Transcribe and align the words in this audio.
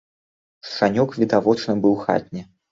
Шчанюк 0.69 1.09
відавочна 1.25 1.79
быў 1.87 1.97
хатні. 2.09 2.47